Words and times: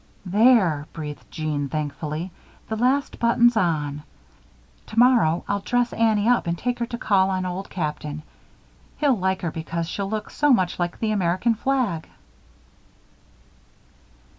"There!" 0.25 0.87
breathed 0.93 1.25
Jeanne, 1.29 1.69
thankfully. 1.69 2.31
"The 2.69 2.75
last 2.75 3.19
button's 3.19 3.55
on. 3.55 4.01
Tomorrow 4.87 5.43
I'll 5.47 5.59
dress 5.59 5.93
Annie 5.93 6.27
up 6.27 6.47
and 6.47 6.57
take 6.57 6.79
her 6.79 6.87
to 6.87 6.97
call 6.97 7.29
on 7.29 7.45
Old 7.45 7.69
Captain. 7.69 8.23
He'll 8.97 9.13
like 9.15 9.43
her 9.43 9.51
because 9.51 9.87
she'll 9.87 10.09
look 10.09 10.31
so 10.31 10.51
much 10.51 10.79
like 10.79 10.97
the 10.99 11.11
American 11.11 11.53
flag." 11.53 12.07